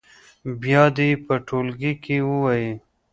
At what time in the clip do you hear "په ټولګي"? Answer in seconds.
1.25-1.93